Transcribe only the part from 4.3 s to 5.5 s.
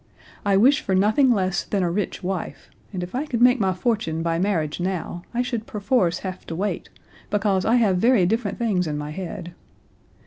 marriage now I